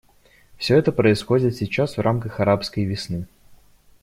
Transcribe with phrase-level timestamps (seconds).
[0.57, 3.27] Все это происходит сейчас в рамках «арабской весны».